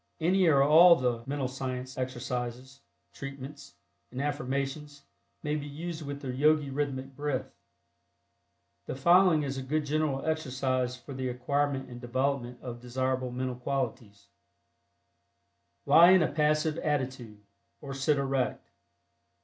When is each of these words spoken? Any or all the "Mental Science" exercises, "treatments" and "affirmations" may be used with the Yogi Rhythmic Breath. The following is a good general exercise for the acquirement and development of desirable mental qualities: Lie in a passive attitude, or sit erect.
Any 0.19 0.47
or 0.47 0.63
all 0.63 0.95
the 0.95 1.21
"Mental 1.27 1.47
Science" 1.47 1.95
exercises, 1.95 2.81
"treatments" 3.13 3.75
and 4.09 4.19
"affirmations" 4.19 5.03
may 5.43 5.55
be 5.55 5.67
used 5.67 6.01
with 6.01 6.21
the 6.23 6.33
Yogi 6.33 6.71
Rhythmic 6.71 7.15
Breath. 7.15 7.53
The 8.87 8.95
following 8.95 9.43
is 9.43 9.59
a 9.59 9.61
good 9.61 9.85
general 9.85 10.25
exercise 10.25 10.97
for 10.97 11.13
the 11.13 11.29
acquirement 11.29 11.87
and 11.87 12.01
development 12.01 12.59
of 12.63 12.79
desirable 12.79 13.29
mental 13.29 13.53
qualities: 13.57 14.29
Lie 15.85 16.09
in 16.13 16.23
a 16.23 16.31
passive 16.31 16.79
attitude, 16.79 17.43
or 17.79 17.93
sit 17.93 18.17
erect. 18.17 18.71